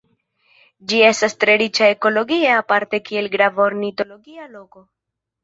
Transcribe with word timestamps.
Ĝi 0.93 1.01
estas 1.09 1.35
tre 1.43 1.57
riĉa 1.63 1.89
ekologie 1.97 2.49
aparte 2.55 3.01
kiel 3.11 3.31
grava 3.37 3.63
ornitologia 3.67 4.51
loko. 4.57 4.85